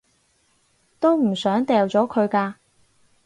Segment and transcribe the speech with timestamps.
[0.99, 2.55] 都唔想掉咗佢㗎